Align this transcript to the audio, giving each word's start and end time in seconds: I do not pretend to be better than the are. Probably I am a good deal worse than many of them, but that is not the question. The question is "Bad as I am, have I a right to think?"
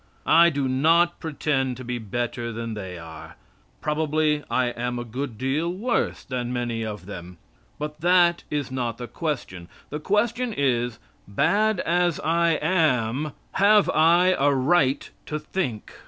I 0.25 0.49
do 0.49 0.67
not 0.67 1.19
pretend 1.19 1.77
to 1.77 1.83
be 1.83 1.99
better 1.99 2.51
than 2.51 2.73
the 2.73 2.97
are. 2.97 3.35
Probably 3.81 4.43
I 4.49 4.69
am 4.69 4.97
a 4.97 5.03
good 5.03 5.37
deal 5.37 5.71
worse 5.71 6.23
than 6.23 6.51
many 6.51 6.83
of 6.83 7.05
them, 7.05 7.37
but 7.77 8.01
that 8.01 8.43
is 8.49 8.71
not 8.71 8.97
the 8.97 9.05
question. 9.05 9.67
The 9.91 9.99
question 9.99 10.53
is 10.57 10.97
"Bad 11.27 11.81
as 11.81 12.19
I 12.21 12.53
am, 12.63 13.33
have 13.51 13.91
I 13.91 14.29
a 14.39 14.51
right 14.51 15.07
to 15.27 15.37
think?" 15.37 15.93